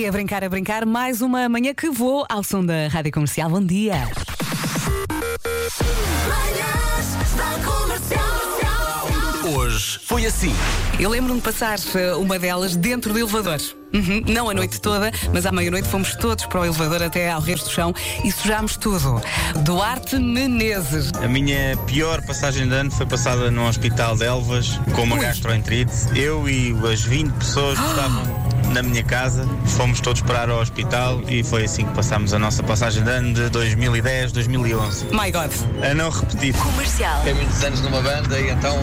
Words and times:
E 0.00 0.08
a 0.08 0.10
brincar, 0.10 0.42
a 0.42 0.48
brincar, 0.48 0.84
mais 0.84 1.22
uma 1.22 1.48
manhã 1.48 1.72
que 1.72 1.88
vou 1.88 2.26
ao 2.28 2.42
som 2.42 2.66
da 2.66 2.88
Rádio 2.88 3.12
Comercial. 3.12 3.48
Bom 3.48 3.64
dia. 3.64 4.08
Hoje 9.44 10.00
foi 10.04 10.26
assim. 10.26 10.52
Eu 10.98 11.10
lembro-me 11.10 11.38
de 11.38 11.44
passar 11.44 11.78
eh, 11.94 12.14
uma 12.14 12.38
delas 12.38 12.74
dentro 12.74 13.12
do 13.12 13.18
elevador. 13.18 13.60
Uhum, 13.92 14.22
Não 14.26 14.50
a 14.50 14.54
noite 14.54 14.80
toda, 14.80 15.12
mas 15.32 15.46
à 15.46 15.52
meia-noite 15.52 15.86
fomos 15.86 16.16
todos 16.16 16.46
para 16.46 16.62
o 16.62 16.64
elevador 16.64 17.00
até 17.02 17.30
ao 17.30 17.40
resto 17.40 17.66
do 17.66 17.70
chão 17.70 17.94
e 18.24 18.32
sujámos 18.32 18.76
tudo. 18.76 19.22
Duarte 19.64 20.16
Menezes. 20.18 21.12
A 21.22 21.28
minha 21.28 21.76
pior 21.86 22.20
passagem 22.22 22.66
de 22.68 22.74
ano 22.74 22.90
foi 22.90 23.06
passada 23.06 23.50
no 23.52 23.68
Hospital 23.68 24.16
de 24.16 24.24
Elvas 24.24 24.80
com 24.94 25.02
uma 25.02 25.18
gastroenterite. 25.18 25.92
Eu 26.16 26.48
e 26.48 26.74
as 26.92 27.02
20 27.02 27.30
pessoas 27.34 27.78
que 27.78 27.86
estavam 27.90 28.43
na 28.70 28.82
minha 28.82 29.02
casa 29.02 29.46
fomos 29.76 30.00
todos 30.00 30.22
parar 30.22 30.50
ao 30.50 30.60
hospital 30.60 31.20
e 31.28 31.42
foi 31.42 31.64
assim 31.64 31.84
que 31.84 31.94
passámos 31.94 32.32
a 32.32 32.38
nossa 32.38 32.62
passagem 32.62 33.02
de 33.02 33.10
ano 33.10 33.34
de 33.34 33.48
2010, 33.48 34.32
2011. 34.32 35.06
My 35.06 35.30
God. 35.30 35.50
A 35.82 35.94
não 35.94 36.10
repetir. 36.10 36.54
Comercial. 36.54 37.18
Fiquei 37.18 37.34
muitos 37.34 37.62
anos 37.62 37.80
numa 37.80 38.00
banda 38.00 38.38
e 38.40 38.50
então, 38.50 38.76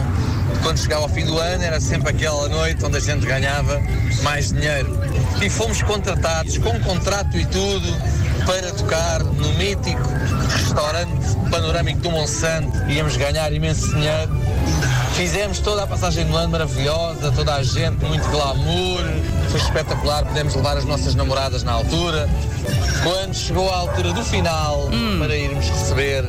quando 0.62 0.78
chegava 0.78 1.02
ao 1.02 1.08
fim 1.08 1.24
do 1.24 1.38
ano, 1.38 1.62
era 1.62 1.80
sempre 1.80 2.10
aquela 2.10 2.48
noite 2.48 2.84
onde 2.84 2.96
a 2.96 3.00
gente 3.00 3.26
ganhava 3.26 3.80
mais 4.22 4.52
dinheiro. 4.52 4.98
E 5.40 5.48
fomos 5.48 5.82
contratados, 5.82 6.58
com 6.58 6.78
contrato 6.80 7.36
e 7.36 7.44
tudo, 7.46 7.88
para 8.46 8.72
tocar 8.72 9.22
no 9.22 9.52
mítico 9.54 10.02
restaurante 10.52 11.50
panorâmico 11.50 12.00
do 12.00 12.10
Monsanto. 12.10 12.76
Íamos 12.90 13.16
ganhar 13.16 13.52
imenso 13.52 13.88
dinheiro. 13.88 14.32
Fizemos 15.14 15.58
toda 15.60 15.84
a 15.84 15.86
passagem 15.86 16.26
do 16.26 16.36
ano 16.36 16.50
maravilhosa, 16.50 17.30
toda 17.32 17.54
a 17.54 17.62
gente, 17.62 18.04
muito 18.04 18.26
glamour. 18.28 19.02
Foi 19.50 19.60
espetacular, 19.60 20.24
pudemos 20.24 20.54
levar 20.54 20.76
as 20.76 20.84
nossas 20.84 21.14
namoradas 21.14 21.62
na 21.62 21.72
altura. 21.72 22.28
Quando 23.02 23.34
chegou 23.34 23.70
a 23.70 23.76
altura 23.76 24.12
do 24.12 24.24
final, 24.24 24.88
para 25.18 25.36
irmos 25.36 25.68
receber 25.68 26.28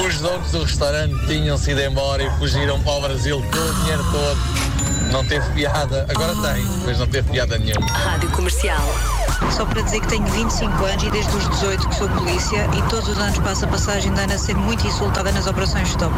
os 0.00 0.18
donos 0.20 0.50
do 0.50 0.62
restaurante 0.62 1.14
tinham-se 1.26 1.70
ido 1.70 1.82
embora 1.82 2.22
e 2.22 2.30
fugiram 2.38 2.80
para 2.80 2.92
o 2.92 3.00
Brasil 3.02 3.42
com 3.42 3.58
o 3.58 3.74
dinheiro 3.74 4.04
todo. 4.10 5.12
Não 5.12 5.24
teve 5.26 5.46
piada. 5.52 6.06
Agora 6.08 6.34
tem, 6.54 6.64
mas 6.86 6.98
não 6.98 7.06
teve 7.06 7.30
piada 7.30 7.58
nenhuma. 7.58 7.86
Rádio 7.86 8.30
Comercial. 8.30 9.11
Só 9.50 9.64
para 9.64 9.82
dizer 9.82 10.00
que 10.00 10.08
tenho 10.08 10.26
25 10.26 10.84
anos 10.84 11.02
e 11.02 11.10
desde 11.10 11.36
os 11.36 11.48
18 11.48 11.88
que 11.88 11.94
sou 11.94 12.08
polícia 12.08 12.68
e 12.76 12.82
todos 12.88 13.08
os 13.08 13.18
anos 13.18 13.38
passo 13.38 13.64
a 13.64 13.68
passagem 13.68 14.12
de 14.12 14.20
ano 14.20 14.32
a 14.32 14.38
ser 14.38 14.56
muito 14.56 14.86
insultada 14.86 15.32
nas 15.32 15.46
operações 15.46 15.88
stop. 15.88 16.14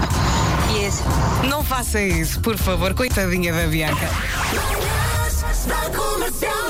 E 0.74 0.84
é 0.84 0.86
assim. 0.86 1.04
Não 1.48 1.64
faça 1.64 2.00
isso, 2.00 2.40
por 2.40 2.56
favor, 2.56 2.94
coitadinha 2.94 3.52
da 3.52 3.66
Bianca. 3.66 4.08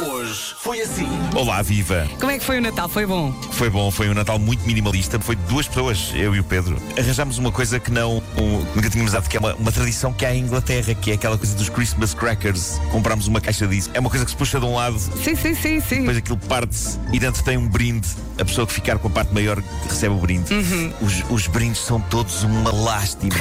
Hoje 0.08 0.54
foi 0.58 0.80
assim. 0.80 1.08
Olá, 1.34 1.60
viva! 1.62 2.06
Como 2.20 2.30
é 2.30 2.38
que 2.38 2.44
foi 2.44 2.58
o 2.58 2.62
Natal? 2.62 2.88
Foi 2.88 3.04
bom? 3.06 3.32
Foi 3.54 3.70
bom, 3.70 3.88
foi 3.90 4.10
um 4.10 4.14
Natal 4.14 4.38
muito 4.38 4.66
minimalista. 4.66 5.18
Foi 5.20 5.36
de 5.36 5.42
duas 5.44 5.68
pessoas, 5.68 6.10
eu 6.14 6.34
e 6.34 6.40
o 6.40 6.44
Pedro. 6.44 6.76
Arranjámos 6.98 7.38
uma 7.38 7.52
coisa 7.52 7.78
que 7.78 7.90
não 7.90 8.18
um, 8.36 8.64
nunca 8.74 8.90
tínhamos 8.90 9.12
dado, 9.12 9.28
que 9.28 9.36
é 9.36 9.40
uma, 9.40 9.54
uma 9.54 9.70
tradição 9.70 10.12
que 10.12 10.26
há 10.26 10.34
em 10.34 10.40
Inglaterra, 10.40 10.92
que 10.94 11.12
é 11.12 11.14
aquela 11.14 11.38
coisa 11.38 11.54
dos 11.54 11.68
Christmas 11.68 12.12
crackers. 12.14 12.80
Comprámos 12.90 13.28
uma 13.28 13.40
caixa 13.40 13.66
disso. 13.66 13.90
É 13.94 14.00
uma 14.00 14.10
coisa 14.10 14.24
que 14.24 14.30
se 14.32 14.36
puxa 14.36 14.58
de 14.58 14.66
um 14.66 14.74
lado, 14.74 14.98
Sim, 14.98 15.36
sim, 15.36 15.54
sim, 15.54 15.80
sim. 15.80 16.00
depois 16.00 16.16
aquilo 16.16 16.36
parte-se 16.36 16.98
e 17.12 17.18
dentro 17.20 17.42
tem 17.44 17.56
um 17.56 17.68
brinde. 17.68 18.08
A 18.40 18.44
pessoa 18.44 18.66
que 18.66 18.72
ficar 18.72 18.98
com 18.98 19.06
a 19.06 19.10
parte 19.10 19.32
maior 19.32 19.62
recebe 19.88 20.14
o 20.14 20.18
brinde. 20.18 20.52
Os, 21.00 21.22
os 21.30 21.46
brindes 21.46 21.78
são 21.78 22.00
todos 22.00 22.42
uma 22.42 22.72
lástima. 22.72 23.34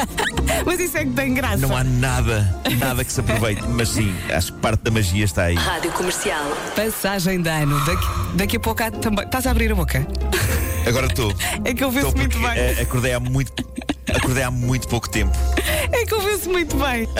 Mas 0.66 0.78
isso 0.78 0.98
é 0.98 1.04
que 1.04 1.12
tem 1.12 1.32
graça. 1.32 1.56
Não 1.56 1.74
há 1.74 1.82
nada, 1.82 2.54
nada 2.78 3.02
que 3.02 3.10
se 3.12 3.20
aproveite. 3.20 3.62
Mas 3.66 3.88
sim, 3.88 4.14
acho 4.30 4.52
que 4.52 4.58
parte 4.58 4.82
da 4.82 4.90
magia 4.90 5.24
está 5.24 5.44
aí. 5.44 5.54
Rádio 5.54 5.90
Comercial. 5.92 6.44
Passagem 6.74 7.40
de 7.40 7.48
ano. 7.48 7.82
Daqui, 7.86 8.06
daqui 8.34 8.56
a 8.58 8.60
pouco 8.60 8.82
há 8.82 8.90
também. 8.90 9.24
Estás 9.24 9.45
a 9.46 9.50
abrir 9.50 9.72
a 9.72 9.74
boca? 9.74 10.06
Agora 10.86 11.06
estou. 11.06 11.32
É 11.64 11.74
que 11.74 11.82
eu 11.82 11.90
vejo 11.90 12.12
muito 12.16 12.38
bem. 12.38 12.80
acordei 12.80 13.12
há 13.12 13.20
muito. 13.20 13.52
Acordei 14.14 14.42
há 14.42 14.50
muito 14.50 14.88
pouco 14.88 15.08
tempo. 15.08 15.36
É 15.92 16.04
que 16.04 16.14
eu 16.14 16.20
vejo 16.20 16.50
muito 16.50 16.76
bem. 16.76 17.08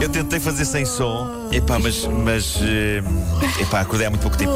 Eu 0.00 0.10
tentei 0.10 0.38
fazer 0.38 0.66
sem 0.66 0.84
som, 0.84 1.48
epá, 1.50 1.78
mas, 1.78 2.04
mas 2.04 2.58
eh, 2.60 3.02
epá, 3.62 3.80
acordei 3.80 4.06
há 4.06 4.10
muito 4.10 4.20
pouco 4.20 4.36
tempo. 4.36 4.52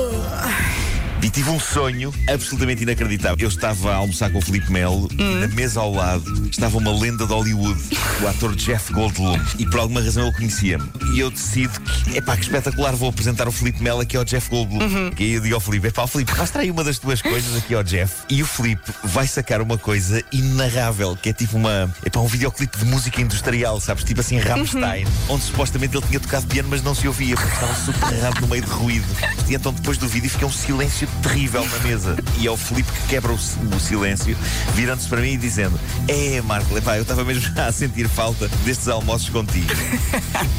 E 1.23 1.29
tive 1.29 1.51
um 1.51 1.61
sonho 1.61 2.15
absolutamente 2.27 2.83
inacreditável. 2.83 3.37
Eu 3.39 3.49
estava 3.49 3.93
a 3.93 3.97
almoçar 3.97 4.31
com 4.31 4.39
o 4.39 4.41
Felipe 4.43 4.73
Melo 4.73 5.07
e 5.13 5.35
na 5.35 5.49
mesa 5.49 5.81
ao 5.81 5.93
lado 5.93 6.49
estava 6.49 6.79
uma 6.79 6.99
lenda 6.99 7.27
de 7.27 7.33
Hollywood, 7.33 7.79
o 8.23 8.27
ator 8.27 8.57
Jeff 8.57 8.91
Goldblum. 8.91 9.39
E 9.59 9.67
por 9.67 9.81
alguma 9.81 10.01
razão 10.01 10.27
ele 10.27 10.35
conhecia-me. 10.35 10.91
E 11.15 11.21
eu 11.21 11.31
decido 11.31 11.79
que, 11.81 12.17
epá, 12.17 12.37
que 12.37 12.45
espetacular, 12.45 12.95
vou 12.97 13.11
apresentar 13.11 13.47
o 13.47 13.53
Felipe 13.53 13.83
Melo 13.83 14.01
aqui 14.01 14.17
ao 14.17 14.25
Jeff 14.25 14.49
Goldblum. 14.49 14.81
E 15.19 15.23
aí 15.23 15.33
eu 15.33 15.43
digo 15.43 15.55
ao 15.55 15.61
Felipe: 15.61 15.89
epá, 15.89 16.07
Felipe, 16.07 16.33
vais 16.33 16.51
trair 16.51 16.71
uma 16.71 16.83
das 16.83 16.99
tuas 16.99 17.21
coisas 17.21 17.55
aqui 17.55 17.75
ao 17.75 17.83
Jeff. 17.83 18.23
E 18.31 18.43
o 18.43 18.47
Felipe 18.47 18.91
vai 19.05 19.27
sacar 19.27 19.61
uma 19.61 19.77
coisa 19.77 20.25
inenarrável, 20.33 21.17
que 21.17 21.29
é 21.29 21.33
tipo 21.35 21.59
uma, 21.59 21.95
epá, 22.05 22.21
um 22.21 22.27
videoclipe 22.27 22.79
de 22.79 22.85
música 22.87 23.21
industrial, 23.21 23.79
sabes? 23.79 24.05
Tipo 24.05 24.21
assim, 24.23 24.39
Rammstein, 24.39 25.07
onde 25.29 25.45
supostamente 25.45 25.95
ele 25.95 26.07
tinha 26.07 26.21
tocado 26.21 26.47
piano, 26.47 26.71
mas 26.71 26.83
não 26.83 26.95
se 26.95 27.07
ouvia, 27.07 27.37
porque 27.37 27.53
estava 27.53 27.75
soterrado 27.75 28.41
no 28.41 28.49
meio 28.49 28.63
de 28.63 28.71
ruído. 28.71 29.07
E 29.49 29.55
então 29.55 29.71
depois 29.71 29.99
do 29.99 30.09
vídeo 30.09 30.31
fica 30.31 30.47
um 30.47 30.53
silêncio 30.53 31.10
terrível 31.23 31.67
na 31.67 31.79
mesa. 31.81 32.17
E 32.39 32.47
é 32.47 32.51
o 32.51 32.57
Filipe 32.57 32.91
que 32.91 33.09
quebra 33.09 33.33
o, 33.33 33.35
o 33.35 33.81
silêncio, 33.81 34.37
virando-se 34.75 35.09
para 35.09 35.21
mim 35.21 35.33
e 35.33 35.37
dizendo: 35.37 35.79
É, 36.09 36.41
Marco, 36.43 36.77
epá, 36.77 36.97
eu 36.97 37.03
estava 37.03 37.25
mesmo 37.25 37.43
já 37.55 37.67
a 37.69 37.73
sentir 37.73 38.09
falta 38.09 38.49
destes 38.65 38.89
almoços 38.89 39.29
contigo. 39.29 39.71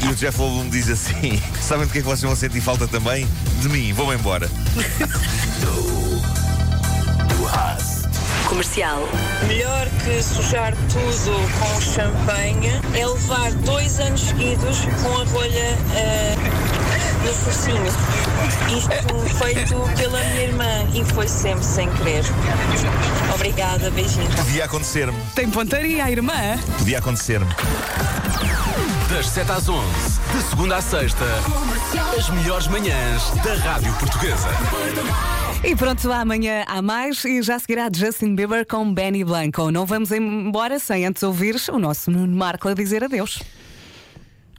e 0.02 0.08
o 0.08 0.14
Jeff 0.14 0.36
Goldblum 0.38 0.68
diz 0.70 0.88
assim: 0.88 1.40
Sabem 1.60 1.86
do 1.86 1.92
que 1.92 1.98
é 1.98 2.02
que 2.02 2.06
vocês 2.06 2.22
vão 2.22 2.36
sentir 2.36 2.60
falta 2.60 2.86
também? 2.88 3.26
De 3.60 3.68
mim, 3.68 3.92
vão 3.92 4.12
embora. 4.12 4.48
Comercial. 8.52 9.08
Melhor 9.48 9.88
que 10.04 10.22
sujar 10.22 10.74
tudo 10.92 11.32
com 11.58 11.80
champanhe 11.80 12.68
é 12.94 13.06
levar 13.06 13.50
dois 13.64 13.98
anos 13.98 14.20
seguidos 14.20 14.78
com 15.02 15.18
a 15.18 15.24
rolha 15.24 15.78
eh, 15.94 16.34
no 17.24 17.32
focinho. 17.34 17.82
Isto 18.76 19.36
feito 19.44 19.74
pela 19.96 20.18
minha 20.24 20.42
irmã 20.42 20.66
e 20.94 21.04
foi 21.12 21.28
sempre 21.28 21.64
sem 21.64 21.90
querer. 21.94 22.24
Obrigada, 23.34 23.90
beijinho. 23.90 24.28
Podia 24.36 24.64
acontecer-me, 24.64 25.18
Tem 25.34 25.48
pontaria, 25.50 26.04
a 26.04 26.10
irmã. 26.10 26.32
podia 26.78 26.98
acontecer-me. 26.98 27.46
Das 29.08 29.26
7 29.28 29.50
às 29.52 29.68
11, 29.68 29.84
de 30.34 30.42
segunda 30.48 30.76
à 30.76 30.80
sexta, 30.82 31.24
as 32.18 32.30
melhores 32.30 32.66
manhãs 32.68 33.30
da 33.44 33.54
Rádio 33.56 33.92
Portuguesa. 33.94 34.48
E 35.62 35.76
pronto, 35.76 36.10
amanhã 36.10 36.64
há 36.66 36.80
mais 36.80 37.22
e 37.24 37.42
já 37.42 37.58
seguirá 37.58 37.88
Justin 37.94 38.34
Bieber 38.34 38.66
com 38.66 38.92
Benny 38.92 39.22
Blanco. 39.22 39.70
Não 39.70 39.84
vamos 39.84 40.10
embora 40.12 40.78
sem 40.78 41.04
antes 41.06 41.22
ouvires 41.22 41.68
o 41.68 41.78
nosso 41.78 42.10
Nuno 42.10 42.34
Marco 42.34 42.68
a 42.68 42.74
dizer 42.74 43.04
adeus. 43.04 43.40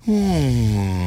Um 0.07 1.02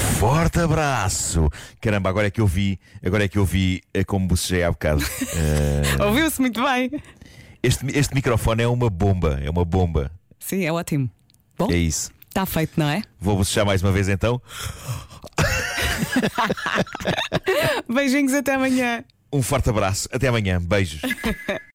forte 0.00 0.58
abraço. 0.60 1.48
Caramba, 1.80 2.08
agora 2.08 2.26
é 2.26 2.30
que 2.30 2.40
eu 2.40 2.46
vi, 2.46 2.78
agora 3.04 3.24
é 3.24 3.28
que 3.28 3.38
eu 3.38 3.44
vi 3.44 3.82
eh, 3.92 4.04
como 4.04 4.26
bocejei 4.26 4.62
há 4.64 4.70
bocado. 4.70 5.04
Eh, 5.36 6.02
Ouviu-se 6.04 6.40
muito 6.40 6.62
bem. 6.62 6.90
este, 7.62 7.86
este 7.96 8.14
microfone 8.14 8.62
é 8.62 8.68
uma 8.68 8.90
bomba, 8.90 9.38
é 9.42 9.48
uma 9.48 9.64
bomba. 9.64 10.10
Sim, 10.38 10.64
é 10.64 10.72
ótimo. 10.72 11.08
Bom, 11.56 11.70
É 11.70 11.76
isso. 11.76 12.10
está 12.28 12.44
feito, 12.46 12.72
não 12.78 12.88
é? 12.88 13.02
Vou 13.20 13.36
bocejar 13.36 13.64
mais 13.66 13.82
uma 13.82 13.92
vez 13.92 14.08
então. 14.08 14.40
Beijinhos 17.88 18.34
até 18.34 18.54
amanhã. 18.54 19.04
Um 19.32 19.42
forte 19.42 19.70
abraço. 19.70 20.08
Até 20.12 20.28
amanhã. 20.28 20.60
Beijos. 20.60 21.00